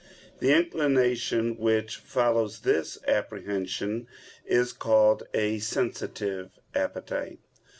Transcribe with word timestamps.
The 0.39 0.49
inclination 0.57 1.59
which 1.59 1.97
follows 1.97 2.61
this 2.61 2.97
apprehension 3.07 4.07
is 4.47 4.73
called 4.73 5.27
"a 5.31 5.59
sensitive 5.59 6.57
appetite." 6.73 7.37